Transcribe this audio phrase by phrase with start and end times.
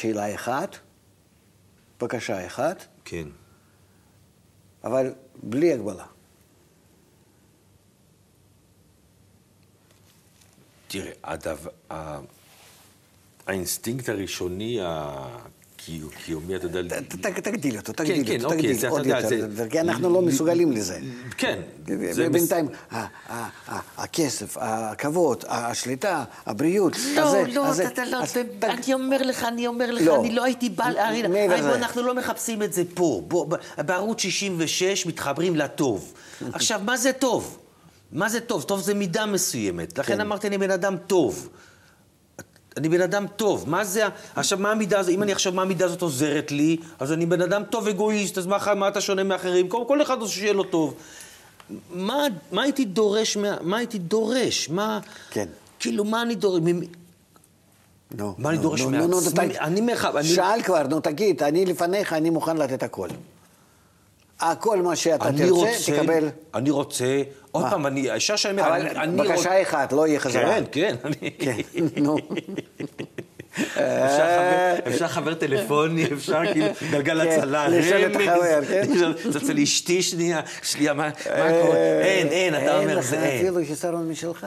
[0.00, 0.76] כשאלה אחת,
[2.00, 3.28] בקשה אחת, כן.
[4.84, 6.04] אבל בלי הגבלה.
[10.88, 11.70] תראה, הדבר,
[13.46, 17.00] האינסטינקט הראשוני הקיומי, אתה יודע...
[17.00, 21.00] תגדיל אותו, כן, תגדיל כן, אותו, אוקיי, תגדיל עוד יותר, כי אנחנו לא מסוגלים לזה.
[21.36, 21.62] כן.
[22.32, 22.68] בינתיים,
[24.22, 28.18] הכסף, הכבוד, השליטה, הבריאות, לא, לא, אתה לא,
[28.62, 30.84] אני אומר לך, אני אומר לך, אני לא הייתי בא...
[31.74, 33.22] אנחנו לא מחפשים את זה פה.
[33.78, 36.12] בערוץ 66 מתחברים לטוב.
[36.52, 37.58] עכשיו, מה זה טוב?
[38.12, 38.62] מה זה טוב?
[38.62, 39.98] טוב זה מידה מסוימת.
[39.98, 40.20] לכן כן.
[40.20, 41.48] אמרתי, אני בן אדם טוב.
[42.76, 43.70] אני בן אדם טוב.
[43.70, 44.04] מה זה...
[44.36, 45.14] עכשיו, מה המידה הזאת?
[45.14, 48.46] אם אני עכשיו, מה המידה הזאת עוזרת לי, אז אני בן אדם טוב אגואיסט, אז
[48.46, 49.68] מה, מה אתה שונה מאחרים?
[49.68, 50.94] כל, כל אחד רוצה שיהיה לו טוב.
[51.90, 53.36] מה, מה הייתי דורש?
[53.36, 54.68] מה, מה הייתי דורש?
[54.68, 55.00] מה...
[55.30, 55.46] כן.
[55.78, 56.60] כאילו, מה אני דורש?
[58.14, 59.58] נו, מה אני דורש מעצמי?
[59.58, 60.22] אני מרחב...
[60.22, 63.08] שאל כבר, נו תגיד, אני לפניך, אני מוכן לתת הכל.
[64.40, 66.28] הכל מה שאתה תרצה, רוצה, תקבל.
[66.54, 67.22] אני רוצה,
[67.52, 69.34] עוד פעם, אני, האישה שאני אומר, אני רוצה...
[69.34, 70.54] בקשה אחת, לא יהיה חזרה.
[70.54, 71.30] כן, כן, אני...
[71.30, 71.56] כן,
[71.96, 72.16] נו.
[74.88, 77.68] אפשר חבר טלפוני, אפשר כאילו גלגל כן, הצלה.
[77.68, 78.88] לשאול את החבר, כן?
[79.36, 81.10] אצל אשתי שנייה, שנייה, מה
[81.62, 81.76] קורה?
[82.00, 83.24] אין, אין, אתה אומר, זה אין.
[83.24, 84.46] אין לך אפילו חיסרון משלך?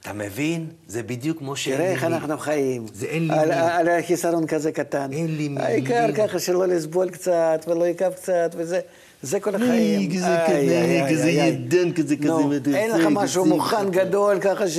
[0.00, 0.66] אתה מבין?
[0.86, 1.82] זה בדיוק כמו שאין לי...
[1.82, 2.86] תראה איך אנחנו חיים.
[2.94, 3.50] זה אין לי מי.
[3.50, 5.12] על החיסרון כזה קטן.
[5.12, 5.60] אין לי מי.
[5.60, 8.80] העיקר ככה שלא לסבול קצת, ולא יכאב קצת, וזה...
[9.22, 10.10] זה כל החיים.
[10.10, 12.76] כזה כזה, כזה ידן כזה כזה.
[12.76, 14.78] אין לך משהו מוכן גדול ככה ש...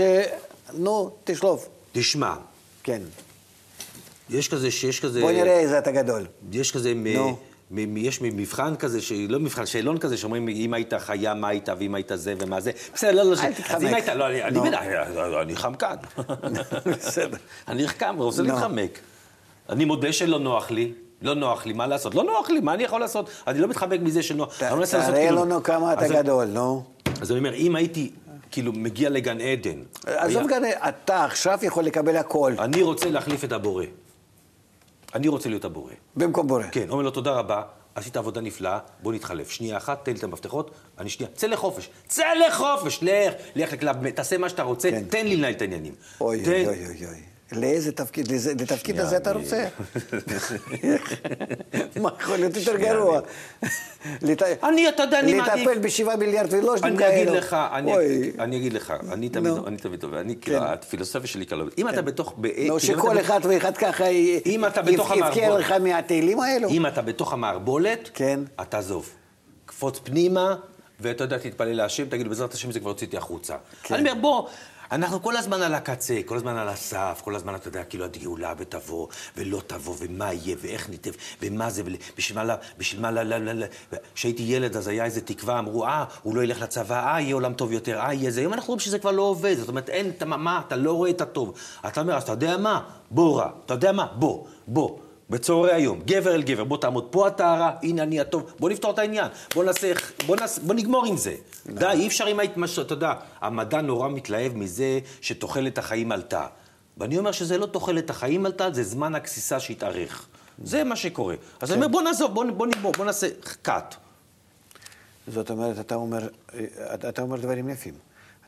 [0.73, 1.69] נו, תשלוף.
[1.91, 2.33] תשמע.
[2.83, 3.01] כן.
[4.31, 5.21] יש כזה, שיש כזה...
[5.21, 6.25] בוא נראה איזה אתה גדול.
[6.51, 6.93] יש כזה...
[6.95, 7.37] נו.
[7.95, 8.99] יש מבחן כזה,
[9.29, 12.71] לא מבחן, שאלון כזה, שאומרים, אם היית חיה, מה היית, ואם היית זה ומה זה.
[12.93, 13.75] בסדר, לא, לא, אל תתחמק.
[13.75, 14.79] אז אם היית, לא, אני בטח,
[15.41, 15.95] אני חמקן.
[16.97, 17.37] בסדר.
[17.67, 18.99] אני חכם, רוצה להתחמק.
[19.69, 20.93] אני מודה שלא נוח לי.
[21.21, 22.15] לא נוח לי, מה לעשות?
[22.15, 23.29] לא נוח לי, מה אני יכול לעשות?
[23.47, 24.57] אני לא מתחמק מזה שנוח.
[24.57, 26.83] תראה כאילו- לנו כמה אתה גדול, נו.
[27.21, 28.11] אז אני אומר, אם הייתי
[28.51, 29.81] כאילו מגיע לגן עדן...
[30.05, 32.53] עזוב גן עדן, אתה עכשיו יכול לקבל הכל.
[32.59, 33.85] אני רוצה להחליף את הבורא.
[35.15, 35.93] אני רוצה להיות הבורא.
[36.15, 36.63] במקום בורא.
[36.71, 37.61] כן, אומר לו, תודה רבה,
[37.95, 39.49] עשית עבודה נפלאה, בוא נתחלף.
[39.49, 41.89] שנייה אחת, תן לי את המפתחות, אני שנייה, צא לחופש.
[42.07, 43.03] צא לחופש!
[43.03, 45.03] לך, לך לקלאב, תעשה מה שאתה רוצה, כן.
[45.09, 45.93] תן לי לנהל את העניינים.
[46.21, 47.21] אוי, אוי, אוי, אוי.
[47.51, 48.31] לאיזה תפקיד,
[48.61, 49.65] לתפקיד הזה אתה רוצה?
[52.01, 53.19] מה יכול להיות יותר גרוע?
[54.63, 55.67] אני, אתה יודע, אני מעדיף...
[55.67, 57.11] לטפל בשבעה מיליארד ולושנים כאלו.
[57.11, 57.55] אני אגיד לך,
[58.39, 59.29] אני אגיד לך, אני
[59.77, 60.65] תמיד טוב, אני כאילו, כן.
[60.65, 62.35] הפילוסופיה שלי כאילו, אם אתה בתוך...
[62.67, 64.81] לא, שכל אחד ואחד ככה יבכה
[65.49, 66.69] לך מהתהילים האלו.
[66.69, 68.39] אם אתה בתוך המערבולת, כן.
[68.61, 69.09] אתה עזוב.
[69.65, 70.55] קפוץ פנימה,
[70.99, 73.55] ואתה יודע, תתפלל להשם, תגיד, בעזרת השם זה כבר הוצאתי החוצה.
[73.83, 73.95] כן.
[73.95, 74.47] אני אומר, בוא...
[74.91, 78.53] אנחנו כל הזמן על הקצה, כל הזמן על הסף, כל הזמן, אתה יודע, כאילו הגאולה
[78.57, 79.07] ותבוא,
[79.37, 83.11] ולא תבוא, ומה יהיה, ואיך ניתב, ומה זה, ובשביל מה, בשביל מה,
[84.15, 87.53] כשהייתי ילד אז היה איזה תקווה, אמרו, אה, הוא לא ילך לצבא, אה, יהיה עולם
[87.53, 88.41] טוב יותר, אה, יהיה זה.
[88.41, 91.21] היום אנחנו רואים שזה כבר לא עובד, זאת אומרת, אין, מה, אתה לא רואה את
[91.21, 91.53] הטוב.
[91.87, 92.81] אתה אומר, אז אתה יודע מה?
[93.11, 93.49] בוא רע.
[93.65, 94.07] אתה יודע מה?
[94.15, 94.97] בוא, בוא.
[95.31, 98.99] בצהרי היום, גבר אל גבר, בוא תעמוד פה הרע, הנה אני הטוב, בוא נפתור את
[98.99, 99.93] העניין, בוא נעשה,
[100.25, 101.35] בוא, נעשה, בוא נגמור עם זה.
[101.67, 106.47] די, אי אפשר עם ההתמשכות, אתה יודע, המדע נורא מתלהב מזה שתוחלת החיים עלתה.
[106.97, 110.27] ואני אומר שזה לא תוחלת החיים עלתה, זה זמן הגסיסה שהתארך.
[110.63, 111.35] זה מה שקורה.
[111.61, 113.27] אז אני אומר, בוא נעזוב, בוא, בוא נגמור, בוא נעשה
[113.65, 113.95] cut.
[115.27, 116.27] זאת אומרת, אתה אומר,
[117.09, 117.93] אתה אומר דברים יפים.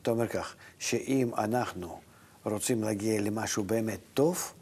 [0.02, 2.00] אתה אומר כך, שאם אנחנו
[2.44, 4.52] רוצים להגיע למשהו באמת טוב,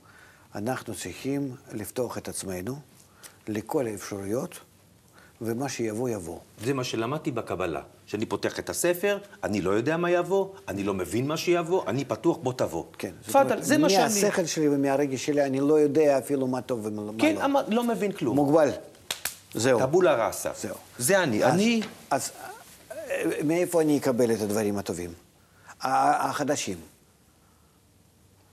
[0.55, 2.77] אנחנו צריכים לפתוח את עצמנו
[3.49, 4.61] לכל האפשרויות,
[5.41, 6.39] ומה שיבוא, יבוא.
[6.65, 7.83] זה מה שלמדתי בקבלה.
[8.07, 12.05] שאני פותח את הספר, אני לא יודע מה יבוא, אני לא מבין מה שיבוא, אני
[12.05, 12.85] פתוח, בוא תבוא.
[12.99, 13.13] כן.
[13.27, 14.03] תפאדל, זה מה שאני...
[14.03, 17.13] מהשכל שלי ומהרגש שלי, אני לא יודע אפילו מה טוב ומה לא.
[17.19, 17.37] כן,
[17.69, 18.37] לא מבין כלום.
[18.37, 18.71] מוגבל.
[19.55, 19.79] זהו.
[19.79, 20.51] טבולה ראסה.
[20.57, 20.75] זהו.
[20.99, 21.45] זה אני.
[21.45, 21.83] אז, אני...
[22.11, 22.31] אז
[23.45, 25.13] מאיפה אני אקבל את הדברים הטובים?
[25.81, 26.77] החדשים.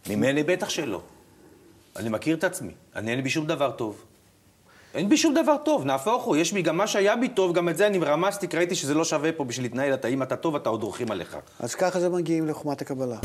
[0.10, 1.02] ממני בטח שלא.
[1.96, 4.04] אני מכיר את עצמי, אני אין בי שום דבר טוב.
[4.94, 7.70] אין בי שום דבר טוב, נהפוך הוא, יש בי גם מה שהיה בי טוב, גם
[7.70, 10.36] את זה אני רמזתי, כי ראיתי שזה לא שווה פה בשביל להתנהל, אתה אם אתה
[10.36, 11.38] טוב, אתה עוד דורכים עליך.
[11.60, 13.18] אז ככה זה מגיעים לחומת הקבלה.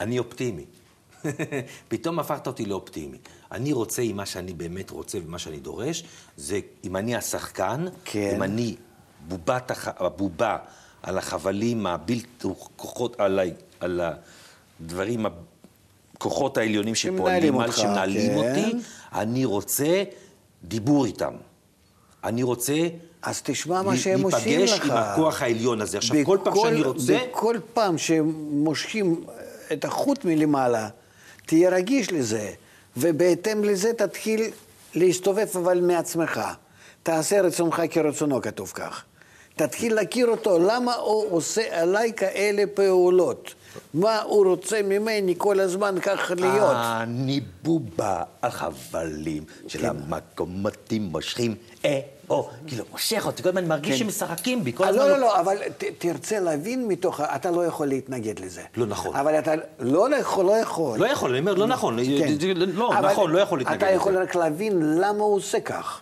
[0.00, 0.64] אני אופטימי.
[1.88, 3.18] פתאום הפכת אותי לאופטימי.
[3.52, 6.04] אני רוצה עם מה שאני באמת רוצה ומה שאני דורש,
[6.36, 8.32] זה אם אני השחקן, כן.
[8.36, 8.76] אם אני
[9.28, 9.88] בובת הח...
[9.88, 10.56] הבובה
[11.02, 13.42] על החבלים הבלתי כוחות, על, ה...
[13.80, 14.00] על
[14.80, 15.26] הדברים,
[16.16, 18.36] הכוחות העליונים שפועלים, אותך, שמנהלים כן.
[18.36, 18.72] אותי,
[19.14, 20.04] אני רוצה
[20.64, 21.34] דיבור איתם.
[22.24, 22.74] אני רוצה...
[23.22, 24.70] אז תשמע מה שהם עושים לך.
[24.70, 25.98] להיפגש עם הכוח העליון הזה.
[25.98, 27.18] עכשיו, בכל, כל פעם שאני רוצה...
[27.32, 29.24] בכל פעם שמושכים
[29.72, 30.88] את החוט מלמעלה,
[31.46, 32.50] תהיה רגיש לזה,
[32.96, 34.42] ובהתאם לזה תתחיל
[34.94, 36.40] להסתובב אבל מעצמך.
[37.02, 39.04] תעשה רצונך כרצונו, כתוב כך.
[39.56, 43.54] תתחיל להכיר אותו, למה הוא עושה עליי כאלה פעולות?
[43.94, 46.76] מה הוא רוצה ממני כל הזמן כך להיות?
[46.76, 49.86] אני בובה על חבלים של כן.
[49.86, 51.54] המקומותים מושכים
[51.84, 52.00] אה,
[52.30, 53.98] או, כאילו, מושך אותי, כל הזמן מרגיש כן.
[53.98, 55.02] שמשחקים בי, כל אה, הזמן...
[55.02, 55.56] לא, לא, לא, אבל
[55.98, 58.62] תרצה להבין מתוך, אתה לא יכול להתנגד לזה.
[58.76, 59.16] לא נכון.
[59.16, 60.98] אבל אתה לא יכול, לא יכול.
[60.98, 61.96] לא יכול, אני אומר, לא נכון.
[62.04, 62.56] כן.
[62.56, 63.86] לא, נכון, לא יכול להתנגד לזה.
[63.86, 66.00] אתה יכול רק להבין למה הוא עושה כך.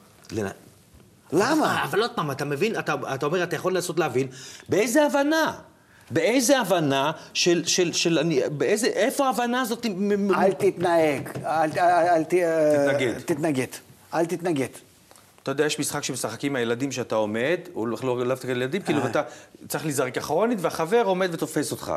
[1.35, 1.85] למה?
[1.85, 4.29] אבל עוד פעם, אתה מבין, אתה, אתה אומר, אתה יכול לנסות להבין,
[4.69, 5.53] באיזה הבנה?
[6.11, 9.87] באיזה הבנה של, של, של אני, באיזה, איפה ההבנה הזאת?
[10.37, 13.19] אל תתנהג, אל, אל, אל תתנגד.
[13.19, 13.67] תתנגד,
[14.15, 14.69] אל תתנגד.
[15.43, 19.03] אתה יודע, יש משחק שמשחקים עם הילדים שאתה עומד, הוא לא לאו דווקא ילדים, כאילו,
[19.03, 19.23] ואתה
[19.69, 21.93] צריך להיזרק אחרונית, והחבר עומד ותופס אותך.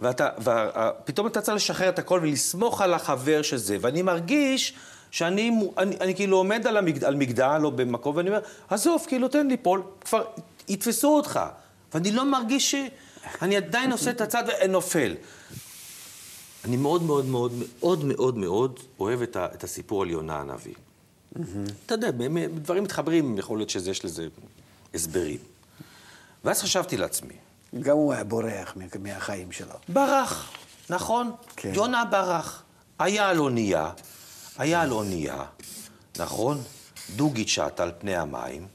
[0.00, 4.74] ואתה, ופתאום אתה צריך לשחרר את הכל ולסמוך על החבר שזה, ואני מרגיש...
[5.10, 9.28] שאני אני, אני כאילו עומד על, המגד, על מגדל או במקום, ואני אומר, עזוב, כאילו,
[9.28, 10.24] תן ליפול, כבר
[10.68, 11.40] יתפסו אותך.
[11.94, 12.74] ואני לא מרגיש ש...
[13.42, 15.14] אני עדיין עושה את הצד ונופל.
[16.64, 20.74] אני מאוד מאוד מאוד מאוד מאוד מאוד אוהב את, ה, את הסיפור על יונה הנביא.
[20.74, 21.40] Mm-hmm.
[21.86, 22.10] אתה יודע,
[22.54, 24.28] דברים מתחברים, יכול להיות שיש לזה
[24.94, 25.38] הסברים.
[26.44, 27.34] ואז חשבתי לעצמי.
[27.80, 29.74] גם הוא היה בורח מהחיים שלו.
[29.88, 30.50] ברח,
[30.90, 31.32] נכון.
[31.56, 31.72] כן.
[31.74, 32.62] יונה ברח.
[32.98, 33.90] היה על אונייה,
[34.58, 35.44] היה על אונייה,
[36.18, 36.62] נכון?
[37.16, 38.66] דוגית שט על פני המים,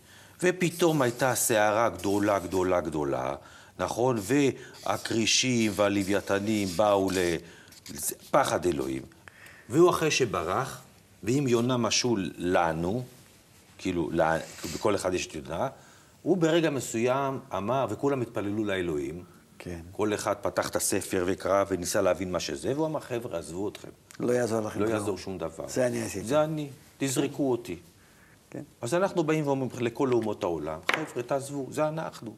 [0.43, 3.35] ופתאום הייתה סערה גדולה, גדולה, גדולה,
[3.79, 4.17] נכון?
[4.21, 7.09] והכרישים והלוויתנים באו
[7.89, 9.01] לפחד אלוהים.
[9.69, 10.81] והוא אחרי שברח,
[11.23, 13.03] ואם יונה משול לנו,
[13.77, 14.09] כאילו,
[14.73, 15.67] בכל אחד יש את יונה,
[16.21, 19.23] הוא ברגע מסוים אמר, וכולם התפללו לאלוהים.
[19.63, 19.79] כן.
[19.91, 23.89] כל אחד פתח את הספר וקרא וניסה להבין מה שזה, והוא אמר, חבר'ה, עזבו אתכם.
[24.19, 25.67] לא יעזור לכם לא יעזור שום דבר.
[25.67, 26.25] זה אני עשיתי.
[26.25, 27.77] זה אני, תזרקו אותי.
[28.49, 28.61] כן.
[28.81, 32.35] אז אנחנו באים ואומרים לכל אומות העולם, חבר'ה, תעזבו, זה אנחנו.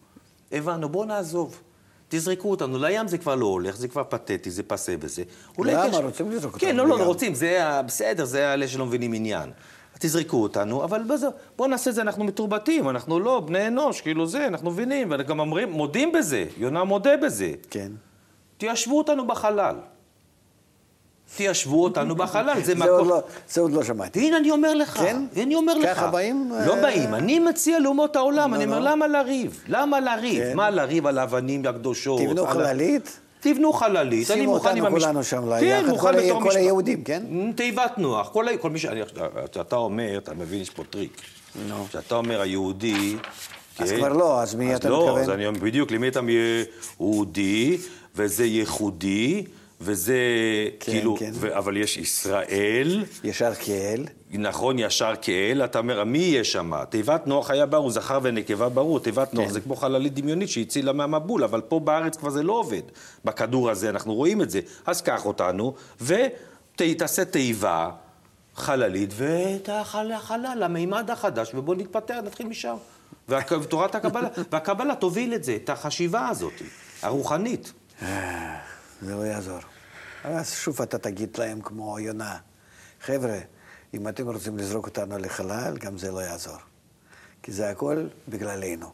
[0.51, 1.61] הבנו, בואו נעזוב.
[2.09, 2.77] תזרקו אותנו.
[2.77, 5.23] לים זה כבר לא הולך, זה כבר פתטי, זה פסה בזה.
[5.59, 5.97] למה?
[5.97, 6.69] רוצים לזרוק אותנו.
[6.69, 9.51] כן, לא, לא, לא רוצים, זה בסדר, זה אלה שלא מבינים עניין.
[9.99, 11.27] תזרקו אותנו, אבל בזה,
[11.57, 15.39] בואו נעשה את זה, אנחנו מתורבתים, אנחנו לא בני אנוש, כאילו זה, אנחנו מבינים, וגם
[15.39, 17.51] אומרים, מודים בזה, יונה מודה בזה.
[17.69, 17.91] כן.
[18.57, 19.75] תיישבו אותנו בחלל.
[21.35, 23.09] תיישבו אותנו בחלל, זה מקום...
[23.09, 24.19] לא, זה עוד לא שמעתי.
[24.19, 24.97] הנה, אני אומר לך.
[24.97, 25.25] כן?
[25.43, 25.89] אני אומר לך.
[25.89, 26.51] ככה באים?
[26.65, 27.13] לא באים.
[27.13, 29.63] אני מציע לאומות העולם, אני אומר, למה לריב?
[29.67, 30.43] למה לריב?
[30.43, 30.55] כן.
[30.55, 32.21] מה לריב על האבנים הקדושות?
[32.21, 33.19] תבנו חללית?
[33.45, 34.27] תבנו חללית.
[34.27, 35.97] שימו אותנו כולנו שם כן, ליחד,
[36.43, 37.23] כל היהודים, כן?
[37.55, 38.85] תיבת נוח, כל מי ש...
[39.51, 41.21] כשאתה אומר, אתה מבין, יש פה טריק.
[41.89, 43.15] כשאתה אומר היהודי...
[43.79, 45.21] אז כבר לא, אז מי אתה לא, מתכוון?
[45.21, 46.19] אז אני אומר, בדיוק, למי אתה
[46.99, 47.77] יהודי,
[48.15, 49.43] וזה ייחודי.
[49.81, 50.15] וזה
[50.79, 51.31] כן, כאילו, כן.
[51.33, 53.05] ו, אבל יש ישראל.
[53.23, 54.05] ישר כאל.
[54.31, 55.61] נכון, ישר כאל.
[55.65, 56.71] אתה אומר, מי יהיה שם?
[56.89, 58.99] תיבת נוח היה ברור, זכר ונקבה ברור.
[58.99, 59.37] תיבת כן.
[59.37, 62.81] נוח זה כמו חללית דמיונית שהצילה מהמבול, אבל פה בארץ כבר זה לא עובד.
[63.25, 64.59] בכדור הזה, אנחנו רואים את זה.
[64.85, 67.89] אז קח אותנו, ותעשה תיבה
[68.55, 72.75] חללית, ואת החלל, המימד החדש, ובואו נתפתח, נתחיל משם.
[73.29, 76.53] ותורת הקבלה, והקבלה תוביל את זה, את החשיבה הזאת,
[77.01, 77.73] הרוחנית.
[79.01, 79.59] זה לא יעזור.
[80.23, 82.37] אז שוב אתה תגיד להם כמו יונה,
[83.01, 83.39] חבר'ה,
[83.93, 86.57] אם אתם רוצים לזרוק אותנו לחלל, גם זה לא יעזור.
[87.43, 88.93] כי זה הכל בגללנו.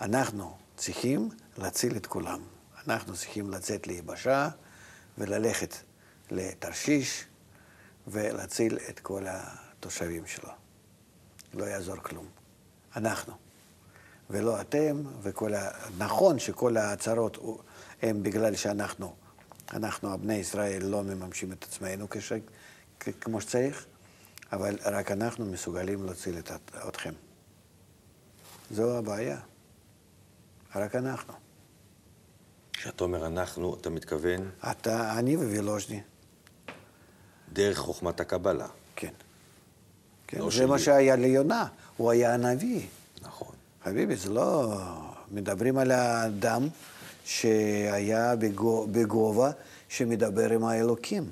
[0.00, 1.28] אנחנו צריכים
[1.58, 2.40] להציל את כולם.
[2.88, 4.48] אנחנו צריכים לצאת ליבשה
[5.18, 5.74] וללכת
[6.30, 7.24] לתרשיש
[8.06, 10.50] ולהציל את כל התושבים שלו.
[11.54, 12.26] לא יעזור כלום.
[12.96, 13.32] אנחנו.
[14.30, 15.70] ולא אתם, וכל ה...
[15.98, 17.36] נכון שכל ההצהרות
[18.02, 19.14] הם בגלל שאנחנו,
[19.72, 22.32] אנחנו, בני ישראל, לא מממשים את עצמנו כש...
[23.20, 23.86] כמו שצריך,
[24.52, 26.50] אבל רק אנחנו מסוגלים להציל את...
[26.88, 27.12] אתכם.
[28.70, 29.38] זו הבעיה.
[30.74, 31.34] רק אנחנו.
[32.72, 34.50] כשאתה אומר אנחנו, אתה מתכוון?
[34.70, 36.00] אתה, אני ווילוז'ני.
[37.52, 38.66] דרך חוכמת הקבלה.
[38.96, 39.12] כן.
[40.26, 40.66] כן, לא זה שלי.
[40.66, 42.86] מה שהיה ליונה, הוא היה הנביא.
[43.22, 43.54] נכון.
[43.84, 44.76] חביבי, זה לא...
[45.30, 46.68] מדברים על האדם
[47.28, 48.34] שהיה
[48.90, 49.50] בגובה
[49.88, 51.30] שמדבר עם האלוקים.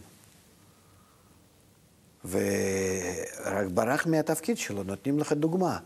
[2.25, 5.79] ורק ברח מהתפקיד שלו, נותנים לך דוגמה,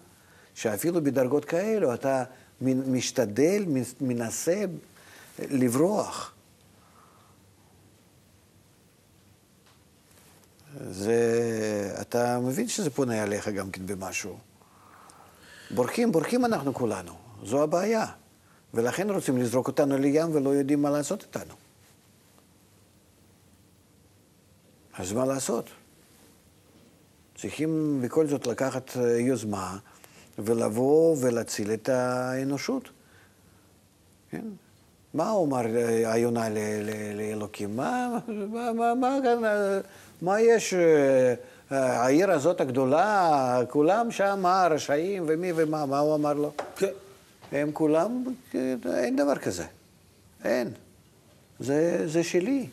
[0.54, 2.24] שאפילו בדרגות כאלו אתה
[2.60, 3.64] משתדל,
[4.00, 4.64] מנסה
[5.38, 6.32] לברוח.
[10.90, 14.38] זה, אתה מבין שזה פונה עליך גם כן במשהו.
[15.70, 17.12] בורחים, בורחים אנחנו כולנו,
[17.44, 18.19] זו הבעיה.
[18.74, 21.54] ולכן רוצים לזרוק אותנו לים ולא יודעים מה לעשות איתנו.
[24.98, 25.70] אז מה לעשות?
[27.36, 29.78] צריכים בכל זאת לקחת אה, יוזמה
[30.38, 32.88] ולבוא ולהציל את האנושות.
[34.30, 34.44] כן?
[35.14, 36.48] מה אומר אה, היונה
[37.14, 37.76] לאלוקים?
[37.76, 39.78] מה, מה, מה, מה,
[40.22, 40.74] מה יש?
[40.74, 41.34] אה,
[41.70, 46.52] העיר הזאת הגדולה, כולם שם רשעים ומי ומה, מה הוא אמר לו?
[46.76, 46.86] כן.
[47.52, 48.24] הם כולם,
[48.94, 49.64] אין דבר כזה.
[50.44, 50.70] אין.
[51.60, 52.66] זה, זה שלי.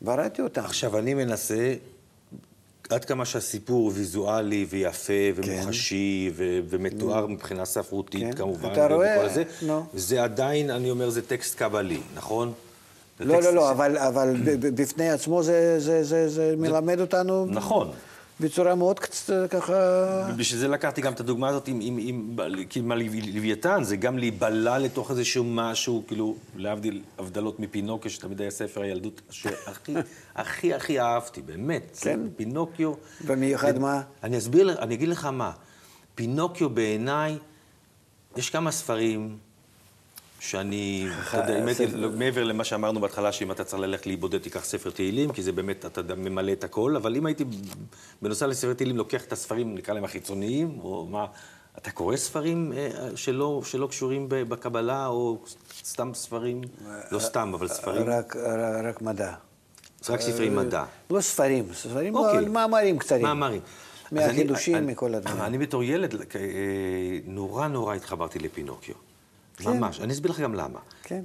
[0.00, 0.64] בראתי אותם.
[0.64, 1.74] עכשיו, אני מנסה,
[2.90, 6.34] עד כמה שהסיפור ויזואלי ויפה ומוחשי כן.
[6.36, 7.28] ו- ומתואר mm.
[7.28, 8.32] מבחינה ספרותית, כן.
[8.32, 9.28] כמובן, אתה רואה?
[9.28, 9.72] זה, no.
[9.94, 12.52] זה עדיין, אני אומר, זה טקסט קבלי, נכון?
[13.20, 13.42] לא.
[13.42, 17.46] לא, לא, אבל, אבל בפני עצמו זה, זה, זה, זה מלמד אותנו...
[17.46, 17.90] נכון.
[18.40, 19.74] בצורה מאוד קצת ככה...
[20.36, 22.36] בשביל זה לקחתי גם את הדוגמה הזאת עם, עם, עם,
[22.76, 22.92] עם
[23.34, 29.20] לוויתן, זה גם להיבלע לתוך איזשהו משהו, כאילו, להבדיל הבדלות מפינוקיו, שתמיד היה ספר הילדות
[29.30, 29.94] שהכי,
[30.34, 31.98] הכי, הכי אהבתי, באמת.
[32.00, 32.20] כן?
[32.36, 32.92] פינוקיו...
[33.26, 34.02] במיוחד מה?
[34.22, 35.52] אני אסביר, אני אגיד לך מה.
[36.14, 37.38] פינוקיו בעיניי,
[38.36, 39.38] יש כמה ספרים
[40.40, 44.90] שאני, אתה יודע, לא, מעבר למה שאמרנו בהתחלה, שאם אתה צריך ללכת להיבודד, תיקח ספר
[44.90, 47.44] תהילים, כי זה באמת, אתה ממלא את הכל, אבל אם הייתי,
[48.22, 51.26] בנוסף לספר תהילים, לוקח את הספרים, נקרא להם החיצוניים, או מה,
[51.78, 55.38] אתה קורא ספרים אה, שלא, שלא קשורים בקבלה, או
[55.84, 56.60] סתם ספרים,
[57.10, 58.02] לא סתם, אבל ספרים?
[58.06, 58.36] רק,
[58.84, 59.32] רק מדע.
[60.08, 60.84] רק ספרי מדע.
[61.10, 62.48] לא ספרים, ספרים, אוקיי.
[62.48, 63.22] מאמרים קצרים.
[63.22, 63.60] מאמרים.
[64.12, 65.40] מהחידושים, מכל הדברים.
[65.40, 66.20] אני בתור ילד אה,
[67.24, 69.07] נורא נורא התחברתי לפינוקיו.
[69.58, 69.70] כן.
[69.70, 70.00] ממש.
[70.00, 70.78] אני אסביר לך גם למה.
[71.02, 71.24] כן.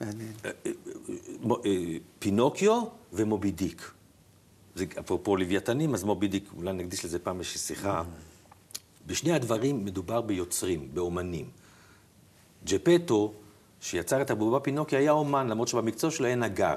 [0.00, 0.32] מעניין.
[0.44, 0.70] אה, אה,
[1.64, 3.90] אה, פינוקיו ומובי דיק.
[4.74, 8.02] זה אפרופו לוויתנים, אז מובי דיק, אולי נקדיש לזה פעם איזושהי שיחה.
[9.06, 11.50] בשני הדברים מדובר ביוצרים, באומנים.
[12.64, 13.32] ג'פטו,
[13.80, 16.76] שיצר את הבובה פינוקי, היה אומן, למרות שבמקצוע שלו היה נגר.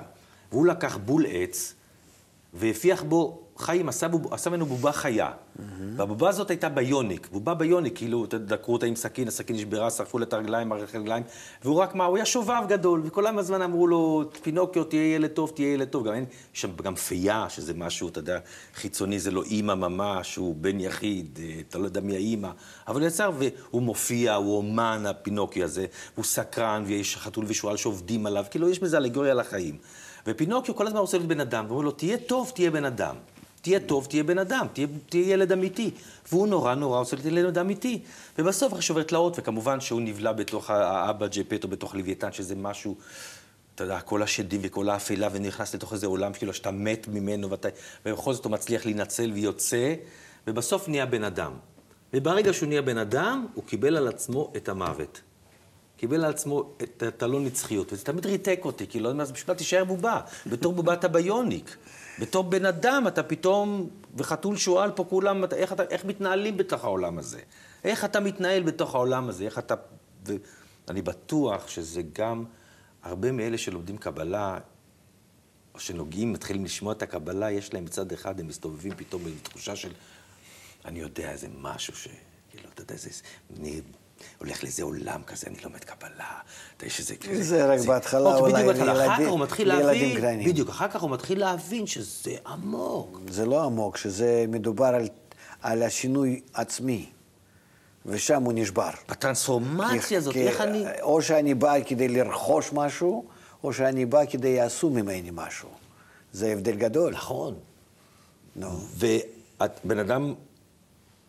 [0.51, 1.73] והוא לקח בול עץ
[2.57, 5.31] והפיח בו חיים עשה, בוב, עשה ממנו בובה חיה.
[5.31, 5.61] Mm-hmm.
[5.95, 7.27] והבובה הזאת הייתה ביוניק.
[7.31, 11.23] בובה ביוניק, כאילו, דקרו אותה עם סכין, הסכין נשברה, שרפו לה את הרגליים, מערכת הרגליים,
[11.63, 15.51] והוא רק מה, הוא היה שובב גדול, וכל הזמן אמרו לו, פינוקיו, תהיה ילד טוב,
[15.55, 16.07] תהיה ילד טוב.
[16.07, 18.39] גם אין, שם גם פייה, שזה משהו, אתה יודע,
[18.75, 22.49] חיצוני, זה לא אימא ממש, הוא בן יחיד, אה, אתה לא יודע מי האימא.
[22.87, 25.85] אבל הוא יצר, והוא מופיע, הוא אומן, הפינוקיו הזה,
[26.15, 29.77] הוא סקרן, ויש חתול ושועל שעובדים עליו, כאילו, יש בזה אלגוריה לחיים.
[30.27, 33.15] ופינוקיו כל הזמן רוצה להיות בן אדם, ואומר לו, תהיה טוב, תהיה בן אדם.
[33.62, 35.91] תהיה טוב, תהיה בן אדם, תהיה, תהיה ילד אמיתי.
[36.31, 38.01] והוא נורא נורא רוצה להיות ילד אמיתי.
[38.38, 42.96] ובסוף אחרי שובר תלאות, וכמובן שהוא נבלע בתוך האבא ג'פטו, בתוך לוויתן, שזה משהו,
[43.75, 47.69] אתה יודע, כל השדים וכל האפלה, ונכנס לתוך איזה עולם כאילו שאתה מת ממנו, ואתה,
[48.05, 49.93] ובכל זאת הוא מצליח להינצל ויוצא,
[50.48, 51.51] ובסוף נהיה בן אדם.
[52.13, 55.22] וברגע שהוא נהיה בן אדם, הוא קיבל על עצמו את המוות.
[55.97, 59.33] קיבל על עצמו את הלא נצחיות, וזה תמיד ריתק אותי, כי לא יודע מה זה
[59.33, 60.21] בשביל תישאר בובה.
[60.45, 61.77] בתור בובה אתה ביוניק.
[62.19, 67.17] בתור בן אדם אתה פתאום, וחתול שועל פה כולם, איך, אתה, איך מתנהלים בתוך העולם
[67.17, 67.39] הזה?
[67.83, 69.43] איך אתה מתנהל בתוך העולם הזה?
[69.43, 69.75] איך אתה...
[70.25, 72.45] ואני בטוח שזה גם
[73.03, 74.57] הרבה מאלה שלומדים קבלה,
[75.73, 79.75] או שנוגעים, מתחילים לשמוע את הקבלה, יש להם מצד אחד, הם מסתובבים פתאום עם תחושה
[79.75, 79.91] של,
[80.85, 82.07] אני יודע איזה משהו ש...
[82.49, 83.09] כאילו, אתה יודע, זה...
[84.38, 86.39] הולך לאיזה עולם כזה, אני לומד קבלה,
[86.83, 87.43] יש איזה כזה...
[87.43, 91.39] זה רק בהתחלה, אולי לילדים אחר כך הוא מתחיל להבין, בדיוק, אחר כך הוא מתחיל
[91.39, 93.19] להבין שזה עמוק.
[93.29, 95.07] זה לא עמוק, שזה מדובר על,
[95.62, 97.09] על השינוי עצמי,
[98.05, 98.89] ושם הוא נשבר.
[99.09, 100.86] בטרנספורמציה הזאת, איך אני...
[101.01, 103.25] או שאני בא כדי לרכוש משהו,
[103.63, 105.69] או שאני בא כדי יעשו ממני משהו.
[106.33, 107.13] זה הבדל גדול.
[107.13, 107.55] נכון.
[108.55, 108.79] נו.
[108.97, 110.33] ובן אדם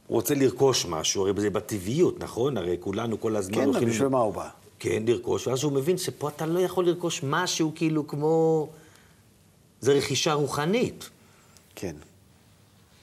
[0.09, 2.57] רוצה לרכוש משהו, הרי זה בטבעיות, נכון?
[2.57, 3.89] הרי כולנו כל הזמן כן, הולכים...
[3.89, 4.49] כן, בשביל מה הוא בא?
[4.79, 8.69] כן, לרכוש, ואז הוא מבין שפה אתה לא יכול לרכוש משהו כאילו כמו...
[9.81, 11.11] זה רכישה רוחנית.
[11.75, 11.97] כן.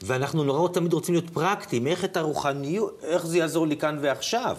[0.01, 4.57] ואנחנו נורא תמיד רוצים להיות פרקטיים, איך את הרוחניות, איך זה יעזור לי כאן ועכשיו.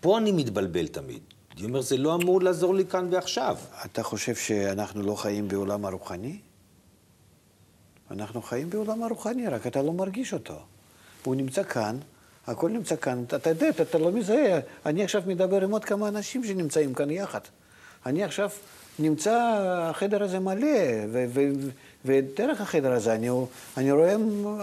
[0.00, 1.20] פה אני מתבלבל תמיד.
[1.56, 3.56] אני אומר, זה לא אמור לעזור לי כאן ועכשיו.
[3.84, 6.38] אתה חושב שאנחנו לא חיים בעולם הרוחני?
[8.10, 10.54] אנחנו חיים בעולם הרוחני, רק אתה לא מרגיש אותו.
[11.24, 11.96] הוא נמצא כאן,
[12.46, 14.60] הכל נמצא כאן, אתה יודע, אתה, לא מזהה.
[14.86, 17.40] אני עכשיו מדבר עם עוד כמה אנשים שנמצאים כאן יחד.
[18.06, 18.50] אני עכשיו
[18.98, 19.58] נמצא,
[19.90, 20.68] החדר הזה מלא,
[22.04, 23.28] ודרך החדר הזה אני,
[23.76, 24.16] אני רואה,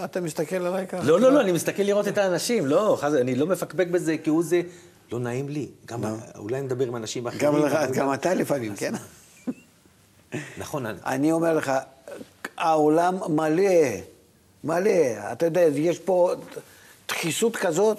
[0.04, 1.02] אתה מסתכל עליי ככה.
[1.02, 4.42] לא, לא, לא, אני מסתכל לראות את האנשים, לא, אני לא מפקפק בזה כי הוא
[4.42, 4.62] זה,
[5.12, 5.68] לא נעים לי.
[5.86, 6.00] גם,
[6.38, 7.42] אולי נדבר עם אנשים אחרים.
[7.42, 8.94] גם, לך, גם אתה לפעמים, כן?
[10.58, 10.86] נכון.
[10.86, 11.72] אני אומר לך,
[12.56, 13.72] העולם מלא.
[14.64, 15.32] מלא.
[15.32, 16.32] אתה יודע, יש פה
[17.08, 17.98] דחיסות כזאת,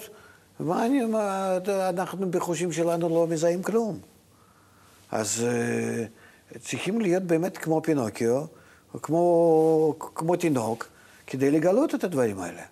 [0.60, 3.98] מה אני, מה, אנחנו בחושים שלנו לא מזהים כלום.
[5.10, 5.44] אז
[6.54, 8.44] uh, צריכים להיות באמת כמו פינוקיו,
[9.02, 10.88] כמו, כמו תינוק,
[11.26, 12.62] כדי לגלות את הדברים האלה.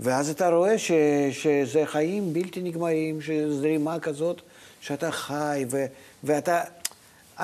[0.00, 0.92] ואז אתה רואה ש,
[1.30, 4.40] שזה חיים בלתי נגמרים, שזו זרימה כזאת,
[4.80, 5.86] שאתה חי, ו,
[6.24, 6.62] ואתה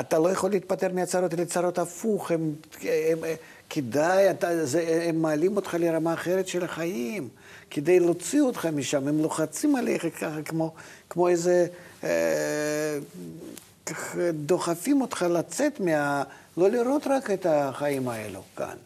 [0.01, 3.37] אתה לא יכול להתפטר מהצרות, אלה צרות הפוך, הם, הם, הם,
[3.75, 7.29] כדאי, אתה, זה, הם מעלים אותך לרמה אחרת של החיים,
[7.71, 10.75] כדי להוציא אותך משם, הם לוחצים עליך ככה, כמו,
[11.11, 11.67] כמו איזה,
[12.05, 12.99] אה,
[13.87, 16.23] ככה דוחפים אותך לצאת מה...
[16.57, 18.77] לא לראות רק את החיים האלו כאן,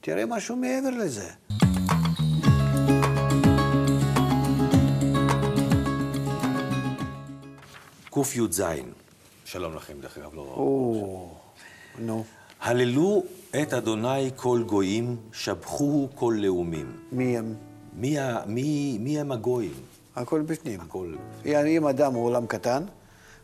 [0.00, 1.28] תראה משהו מעבר לזה.
[8.10, 8.62] קי"ז,
[9.44, 10.40] שלום לכם, דרך אגב, לא...
[10.40, 11.34] או,
[11.98, 12.24] נו.
[12.60, 13.24] הללו
[13.60, 16.92] את אדוני כל גויים, שבחוהו כל לאומים.
[17.12, 17.54] מי הם?
[17.96, 18.16] מי,
[18.46, 19.72] מי, מי הם הגויים?
[20.16, 20.80] הכל בפנים.
[20.80, 21.14] הכל...
[21.46, 22.82] אם אדם הוא עולם קטן,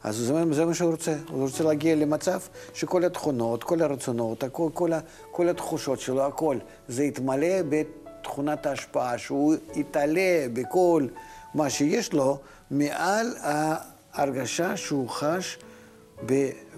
[0.05, 1.17] אז זה, זה מה שהוא רוצה.
[1.31, 2.41] הוא רוצה להגיע למצב
[2.75, 4.91] שכל התכונות, כל הרצונות, הכל, כל,
[5.31, 6.57] כל התחושות שלו, הכל,
[6.88, 11.07] זה יתמלא בתכונת ההשפעה, שהוא יתעלה בכל
[11.55, 12.38] מה שיש לו,
[12.71, 15.59] מעל ההרגשה שהוא חש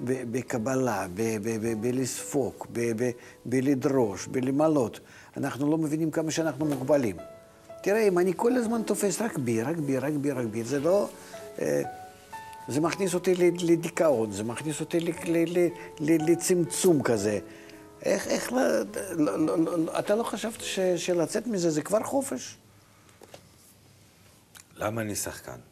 [0.04, 1.06] בקבלה,
[1.80, 2.66] בלספוק,
[3.44, 5.00] בלדרוש, בלמלות.
[5.36, 7.16] אנחנו לא מבינים כמה שאנחנו מוגבלים.
[7.82, 10.80] תראה, אם אני כל הזמן תופס רק בי, רק בי, רק בי, רק בי, זה
[10.80, 11.08] לא...
[11.58, 11.82] אה,
[12.68, 14.98] זה מכניס אותי לדיכאון, זה מכניס אותי
[16.00, 17.38] לצמצום כזה.
[18.02, 18.60] איך, איך, לא,
[19.16, 22.56] לא, לא, לא, אתה לא חשבת ש, שלצאת מזה זה כבר חופש?
[24.76, 25.69] למה אני שחקן?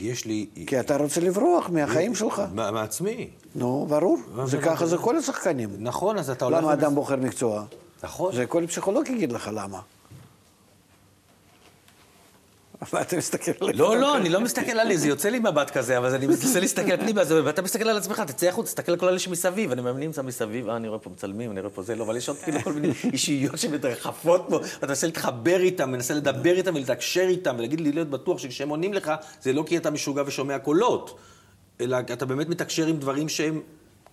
[0.00, 0.46] כי יש לי...
[0.66, 2.42] כי אתה רוצה לברוח מהחיים שלך.
[2.54, 3.28] מעצמי.
[3.54, 4.18] נו, ברור.
[4.44, 5.70] זה ככה זה כל השחקנים.
[5.78, 6.58] נכון, אז אתה הולך...
[6.58, 7.64] למה אדם בוחר מקצוע?
[8.02, 8.34] נכון.
[8.34, 9.80] זה כל פסיכולוג יגיד לך למה.
[12.92, 13.74] מה אתה מסתכל עליי?
[13.74, 16.96] לא, לא, אני לא מסתכל עלי, זה יוצא לי מבט כזה, אבל אני מנסה להסתכל
[16.96, 20.22] פנימה, ואתה מסתכל על עצמך, תצא החוצה, תסתכל על כל אלה שמסביב, אני מאמין נמצא
[20.22, 22.60] מסביב, אה, אני רואה פה מצלמים, אני רואה פה זה, לא, אבל יש עוד כאילו
[22.62, 27.80] כל מיני אישיות שמתרחפות פה, ואתה מנסה להתחבר איתם, מנסה לדבר איתם ולתקשר איתם, ולהגיד
[27.80, 29.12] לי להיות בטוח שכשהם עונים לך,
[29.42, 31.18] זה לא כי אתה משוגע ושומע קולות,
[31.80, 33.60] אלא אתה באמת מתקשר עם דברים שהם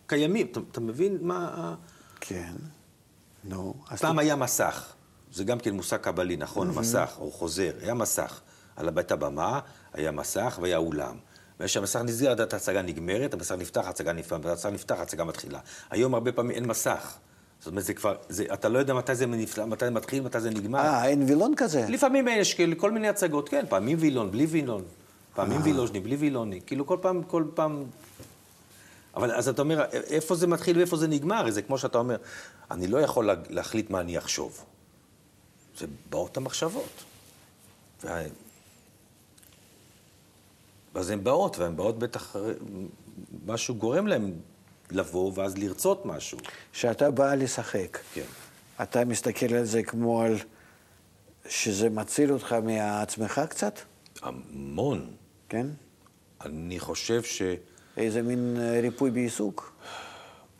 [0.08, 0.48] קיימים.
[0.72, 1.74] אתה מבין מה...
[2.22, 2.54] כן,
[3.44, 3.74] נו.
[4.00, 4.94] פעם היה מסך.
[5.34, 6.72] זה גם כן מושג קבלי, נכון?
[6.72, 8.42] מסך, או חוזר, היה מסך.
[8.78, 9.60] על בית הבמה,
[9.94, 11.16] היה מסך והיה אולם.
[11.60, 15.60] וכשהמסך נסגר, ידעת ההצגה נגמרת, המסך נפתח, ההצגה נפתחת, המסך נפתח, ההצגה מתחילה.
[15.90, 17.18] היום הרבה פעמים אין מסך.
[17.60, 20.40] זאת אומרת, זה כבר, זה, אתה לא יודע מתי זה, נפתח, מתי זה מתחיל, מתי
[20.40, 20.80] זה נגמר.
[20.80, 21.86] אה, אין וילון כזה?
[21.90, 24.84] לפעמים יש כאילו כל מיני הצגות, כן, פעמים וילון, בלי וילון.
[25.36, 26.62] פעמים וילוז'ני, בלי וילוני.
[26.66, 27.84] כאילו כל פעם, כל פעם...
[29.16, 31.52] אבל אז אתה אומר, איפה זה מתחיל ואיפה זה נגמר?
[31.52, 32.18] זה כמו שאתה אומר,
[32.72, 34.64] אני לא יכול להחליט מה אני אחשוב.
[35.78, 37.04] זה באות המחשבות.
[40.96, 42.36] ואז הן באות, והן באות בטח,
[43.46, 44.34] משהו גורם להן
[44.92, 46.38] לבוא ואז לרצות משהו.
[46.74, 48.26] כשאתה בא לשחק, כן.
[48.84, 50.38] אתה מסתכל על זה כמו על
[51.50, 53.80] שזה מציל אותך מעצמך קצת?
[54.22, 55.08] המון.
[55.50, 55.68] כן?
[56.46, 57.42] אני חושב ש...
[57.98, 59.74] איזה מין אה, ריפוי בעיסוק?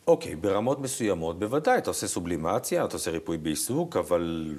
[0.06, 4.54] אוקיי, ברמות מסוימות, בוודאי, אתה עושה סובלימציה, אתה עושה ריפוי בעיסוק, אבל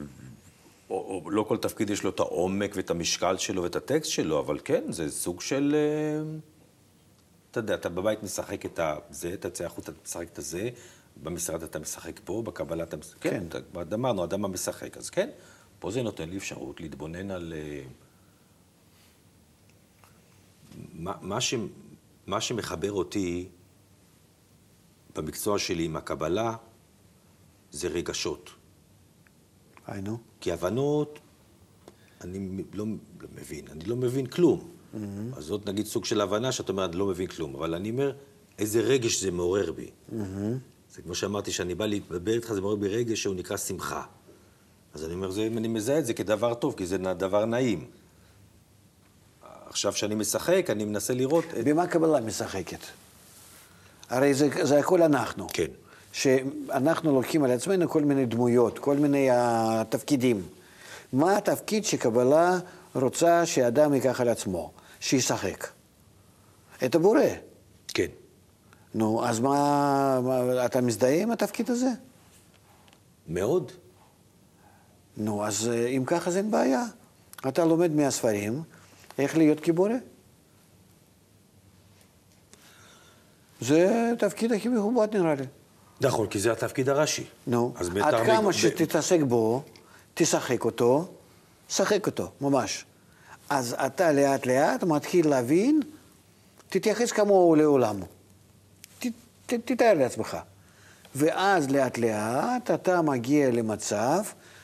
[0.90, 4.40] או, או לא כל תפקיד יש לו את העומק ואת המשקל שלו ואת הטקסט שלו,
[4.40, 5.76] אבל כן, זה סוג של...
[5.76, 6.38] אה,
[7.52, 10.70] אתה יודע, אתה בבית משחק את הזה, אתה יוצא החוצה, אתה משחק את הזה,
[11.24, 13.22] במשרד אתה משחק פה, בקבלה אתה משחק...
[13.22, 13.94] כן, כן.
[13.94, 15.30] אמרנו, אדם המשחק, אז כן,
[15.80, 17.54] פה זה נותן לי אפשרות להתבונן על...
[17.56, 17.84] אה,
[20.94, 21.54] מה, מה, ש,
[22.28, 23.50] מה שמחבר אותי
[25.16, 26.56] במקצוע שלי עם הקבלה
[27.72, 28.50] זה רגשות.
[29.92, 30.18] היינו?
[30.42, 31.20] כי הבנות,
[32.22, 32.86] אני לא,
[33.22, 34.60] לא מבין, אני לא מבין כלום.
[34.60, 34.98] Mm-hmm.
[35.38, 37.56] אז זאת נגיד סוג של הבנה שאת אומרת, אני לא מבין כלום.
[37.56, 38.14] אבל אני אומר,
[38.60, 39.90] איזה רגש זה מעורר בי.
[40.10, 40.16] Mm-hmm.
[40.92, 44.04] זה כמו שאמרתי, שאני בא לדבר איתך, זה מעורר בי רגש שהוא נקרא שמחה.
[44.94, 47.86] אז אני אומר, זה, אני מזהה את זה כדבר טוב, כי זה דבר נעים.
[49.70, 51.46] עכשיו שאני משחק, אני מנסה לראות...
[51.66, 52.80] במה קבלה משחקת?
[54.10, 55.48] הרי זה, זה הכל אנחנו.
[55.54, 55.68] כן.
[56.12, 59.36] שאנחנו לוקחים על עצמנו כל מיני דמויות, כל מיני uh,
[59.90, 60.42] תפקידים.
[61.14, 62.60] מה התפקיד שקבלה
[62.96, 65.68] רוצה שאדם ייקח על עצמו, שישחק?
[66.86, 67.22] את הבורא.
[67.88, 68.08] כן.
[68.96, 71.90] נו, אז מה, מה, אתה מזדהה עם התפקיד הזה?
[73.28, 73.72] מאוד.
[75.18, 76.84] נו, אז אה, אם ככה זה אין בעיה.
[77.48, 78.64] אתה לומד מהספרים
[79.20, 79.94] איך להיות כבורא.
[83.62, 85.46] זה התפקיד הכי מכובד נראה לי.
[86.02, 87.24] נכון, כי זה התפקיד הראשי.
[87.48, 89.64] נו, עד כמה שתתעסק בו,
[90.14, 91.08] תשחק אותו,
[91.70, 92.86] שחק אותו, ממש.
[93.50, 95.82] אז אתה לאט לאט מתחיל להבין,
[96.70, 98.00] תתייחס כמוהו לעולם.
[99.00, 99.06] ת,
[99.46, 100.38] ת, תתאר לעצמך.
[101.16, 104.22] ואז לאט לאט אתה מגיע למצב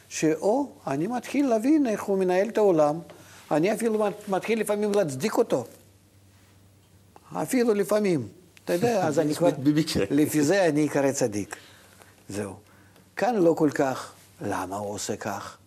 [0.10, 3.00] שאו, אני מתחיל להבין איך הוא מנהל את העולם.
[3.52, 5.66] אני אפילו מתחיל לפעמים להצדיק אותו.
[7.34, 8.28] אפילו לפעמים.
[8.66, 9.50] אתה יודע, אז אני כבר...
[10.12, 11.56] לפי זה אני אקרא צדיק.
[12.30, 12.54] זהו.
[13.16, 15.58] כאן לא כל כך, למה הוא עושה כך?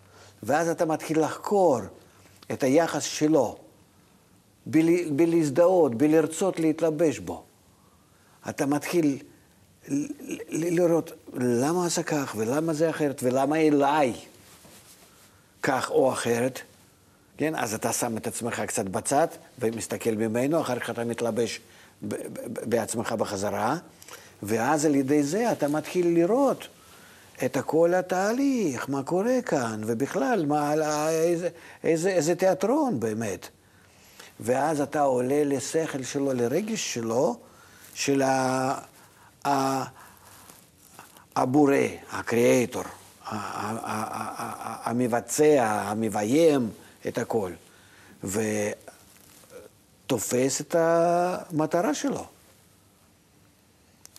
[0.43, 1.81] ואז אתה מתחיל לחקור
[2.53, 3.57] את היחס שלו,
[5.11, 7.43] בלהזדהות, בלרצות להתלבש בו.
[8.49, 9.19] אתה מתחיל
[10.49, 14.13] לראות למה עשה כך, ולמה זה אחרת, ולמה אליי
[15.63, 16.61] כך או אחרת.
[17.37, 19.27] כן, אז אתה שם את עצמך קצת בצד
[19.59, 21.61] ומסתכל ממנו, אחר כך אתה מתלבש
[22.03, 23.77] בעצמך בחזרה,
[24.43, 26.69] ואז על ידי זה אתה מתחיל לראות
[27.45, 30.73] את כל התהליך, מה קורה כאן, ובכלל, מה,
[31.11, 31.49] איזה,
[31.85, 33.49] איזה, איזה תיאטרון באמת.
[34.41, 37.37] ואז אתה עולה לשכל שלו, לרגש שלו,
[37.95, 38.75] של ה,
[39.47, 39.85] ה,
[41.37, 41.77] הבורא,
[42.13, 42.83] הקריאטור,
[44.85, 46.71] המבצע, המביים
[47.09, 47.53] את הכל.
[50.09, 52.27] ותופס את המטרה שלו.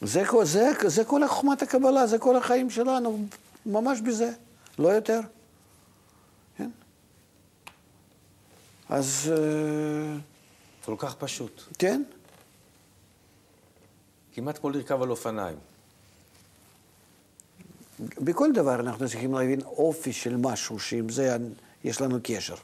[0.01, 3.25] זה, זה, זה כל חוכמת הקבלה, זה כל החיים שלנו,
[3.65, 4.31] ממש בזה,
[4.79, 5.19] לא יותר.
[6.57, 6.69] כן?
[8.89, 9.31] אז...
[9.31, 10.17] אה,
[10.85, 11.61] כל כך פשוט.
[11.79, 12.03] כן.
[14.33, 15.57] כמעט כמו לרכב על אופניים.
[17.99, 21.37] בכל דבר אנחנו צריכים להבין אופי של משהו, שעם זה
[21.83, 22.55] יש לנו קשר.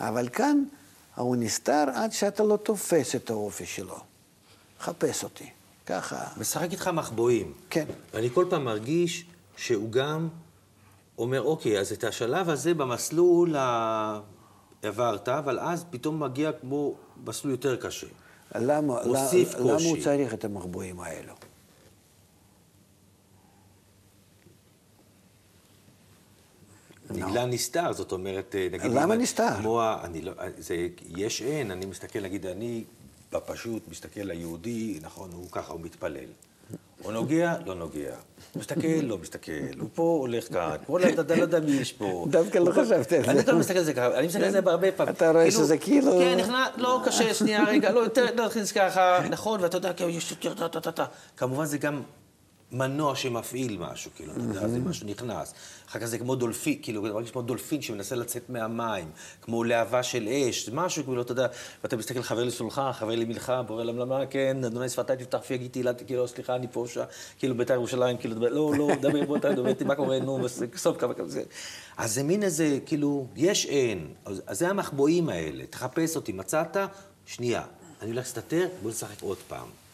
[0.00, 0.64] אבל כאן
[1.18, 3.96] הוא נסתר עד שאתה לא תופס את האופי שלו.
[4.80, 5.50] חפש אותי.
[5.86, 6.26] ככה.
[6.36, 7.52] משחק איתך מחבואים.
[7.70, 7.84] כן.
[8.14, 9.24] ואני כל פעם מרגיש
[9.56, 10.28] שהוא גם
[11.18, 14.20] אומר, אוקיי, אז את השלב הזה במסלול ה...
[14.82, 18.06] עברת, אבל אז פתאום מגיע כמו מסלול יותר קשה.
[18.54, 19.02] למה.
[19.02, 21.34] למה הוא צריך את המחבואים האלו?
[27.10, 28.92] נגלה נסתר, זאת אומרת, אה, נגיד...
[28.92, 29.54] למה נסתר?
[29.60, 30.00] כמו ה...
[30.04, 30.32] אני לא...
[30.58, 32.84] זה יש אין, אני מסתכל, נגיד, אני
[33.32, 36.24] בפשוט מסתכל ליהודי, נכון, הוא ככה, הוא מתפלל.
[37.02, 38.14] הוא נוגע, לא נוגע.
[38.56, 39.52] מסתכל, לא מסתכל.
[39.80, 40.76] הוא פה, הולך כאן.
[40.86, 42.26] פה, אתה לא יודע מי יש פה.
[42.30, 43.30] דווקא לא חשבתי על זה.
[43.30, 45.14] אני לא מסתכל על זה ככה, אני מסתכל על זה בהרבה פעמים.
[45.14, 46.12] אתה רואה כאילו- שזה כאילו...
[46.12, 49.92] כן, נכנס, לא, קשה, שנייה, רגע, לא, יותר, לא נכנס ככה, נכון, ואתה יודע,
[50.54, 51.04] טה-טה-טה.
[51.36, 52.02] כמובן זה גם
[52.72, 55.54] מנוע שמפעיל משהו, כאילו, אתה יודע, זה משהו נכנס.
[55.88, 59.10] אחר כך זה כמו דולפין, כאילו, זה מרגיש כמו דולפין שמנסה לצאת מהמים,
[59.42, 61.46] כמו להבה של אש, זה משהו, כאילו, אתה יודע,
[61.82, 65.94] ואתה מסתכל, חבר לסולחה, חבר למלך, בורא למלמה, כן, אדוני שפתי תפתח פי אגיד תהילה,
[65.94, 66.98] כאילו, סליחה, אני פה, ש...
[67.38, 70.38] כאילו, בית"ר ירושלים, כאילו, לא, לא, דבר, בוא, אתה דבר, מה קורה, נו,
[70.74, 71.42] בסוף כמה כזה.
[71.96, 74.08] אז זה מין איזה, כאילו, יש אין.
[74.24, 76.76] אז זה המחבואים האלה, תחפש אותי, מצאת,
[77.26, 77.62] שנייה,
[78.02, 79.87] אני הולך להסתתר, בוא נשחק עוד פעם.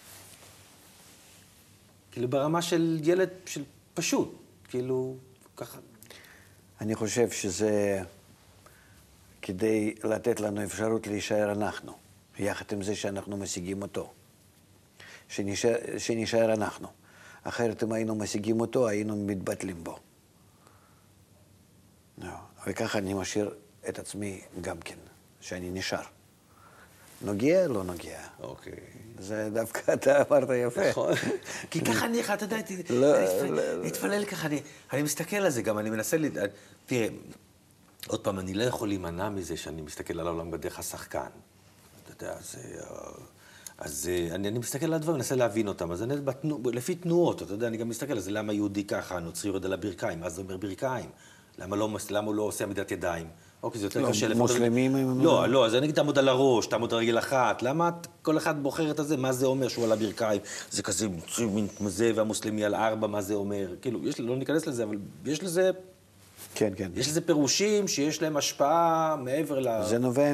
[2.14, 4.34] כאילו ברמה של ילד, של פשוט,
[4.68, 5.16] כאילו,
[5.56, 5.78] ככה.
[6.80, 8.02] אני חושב שזה
[9.42, 11.92] כדי לתת לנו אפשרות להישאר אנחנו,
[12.38, 14.12] יחד עם זה שאנחנו משיגים אותו.
[15.28, 16.88] שנשאר, שנשאר אנחנו.
[17.42, 19.98] אחרת אם היינו משיגים אותו, היינו מתבטלים בו.
[22.66, 23.54] וככה אני משאיר
[23.88, 24.98] את עצמי גם כן,
[25.40, 26.13] שאני נשאר.
[27.24, 28.20] נוגע, לא נוגע.
[28.42, 28.72] אוקיי.
[29.18, 30.90] זה דווקא אתה אמרת יפה.
[30.90, 31.14] נכון.
[31.70, 32.56] כי ככה אני, אתה יודע,
[32.90, 33.12] לא,
[33.82, 34.24] להתפלל לא.
[34.24, 34.48] ככה,
[34.92, 36.16] אני מסתכל על זה גם, אני מנסה,
[36.86, 37.08] תראה,
[38.06, 41.26] עוד פעם, אני לא יכול להימנע מזה שאני מסתכל על העולם בדרך השחקן.
[42.04, 42.58] אתה יודע, זה...
[43.78, 45.92] אז אה, אני, אני מסתכל על הדברים, מנסה להבין אותם.
[45.92, 49.16] אז אני, בתנו, לפי תנועות, אתה יודע, אני גם מסתכל על זה, למה יהודי ככה,
[49.16, 51.10] הנוצרי יורד על הברכיים, מה זה אומר ברכיים?
[51.58, 53.26] למה, לא, למה הוא לא עושה עמידת ידיים?
[53.64, 54.34] אוקיי, זה יותר לא, קשה.
[54.34, 55.24] מוסלמים הם...
[55.24, 57.62] לא, לא, אז אני אגיד תעמוד על הראש, תעמוד על רגל אחת.
[57.62, 57.90] למה
[58.22, 59.16] כל אחד בוחר את הזה?
[59.16, 60.40] מה זה אומר שהוא על הברכיים?
[60.70, 61.06] זה כזה
[61.40, 63.74] מין זה, והמוסלמי על ארבע, מה זה אומר?
[63.82, 65.70] כאילו, יש, לא ניכנס לזה, אבל יש לזה...
[66.54, 66.90] כן, כן.
[66.94, 69.68] יש לזה פירושים שיש להם השפעה מעבר ל...
[69.84, 70.32] זה נובע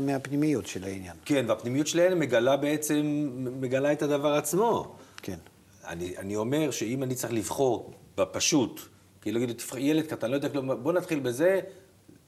[0.00, 1.16] מהפנימיות של העניין.
[1.24, 3.28] כן, והפנימיות שלהם מגלה בעצם,
[3.60, 4.94] מגלה את הדבר עצמו.
[5.22, 5.38] כן.
[5.86, 8.80] אני, אני אומר שאם אני צריך לבחור בפשוט,
[9.22, 9.40] כאילו,
[9.76, 11.60] ילד קטן, לא יודע כלום, בוא נתחיל בזה,